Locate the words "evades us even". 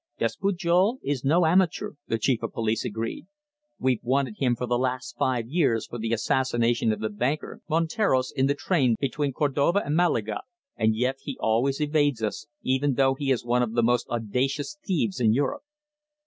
11.79-12.95